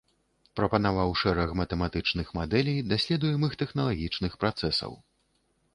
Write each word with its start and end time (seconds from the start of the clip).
Прапанаваў 0.59 1.11
шэраг 1.23 1.53
матэматычных 1.61 2.33
мадэлей 2.39 2.79
даследуемых 2.95 3.51
тэхналагічных 3.65 4.33
працэсаў. 4.45 4.91